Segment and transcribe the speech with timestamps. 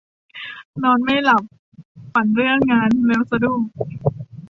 [0.83, 1.43] นอนไม่หลับ
[2.13, 3.59] ฝันเรื่องงานแล้วสะดุ้ง